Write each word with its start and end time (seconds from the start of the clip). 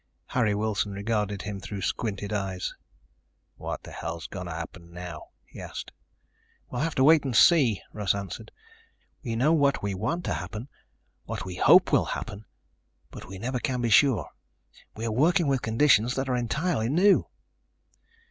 Harry 0.29 0.55
Wilson 0.55 0.91
regarded 0.93 1.43
him 1.43 1.59
through 1.59 1.83
squinted 1.83 2.33
eyes. 2.33 2.73
"What 3.57 3.83
the 3.83 3.91
hell 3.91 4.17
is 4.17 4.25
going 4.25 4.47
to 4.47 4.51
happen 4.51 4.91
now?" 4.91 5.27
he 5.45 5.61
asked. 5.61 5.91
"We'll 6.71 6.81
have 6.81 6.95
to 6.95 7.03
wait 7.03 7.23
and 7.23 7.35
see," 7.35 7.83
Russ 7.93 8.15
answered. 8.15 8.51
"We 9.23 9.35
know 9.35 9.53
what 9.53 9.83
we 9.83 9.93
want 9.93 10.25
to 10.25 10.33
happen, 10.33 10.69
what 11.25 11.45
we 11.45 11.53
hope 11.53 11.91
will 11.91 12.05
happen, 12.05 12.45
but 13.11 13.27
we 13.27 13.37
never 13.37 13.59
can 13.59 13.79
be 13.79 13.91
sure. 13.91 14.27
We 14.95 15.05
are 15.05 15.11
working 15.11 15.45
with 15.45 15.61
conditions 15.61 16.15
that 16.15 16.27
are 16.27 16.35
entirely 16.35 16.89
new." 16.89 17.27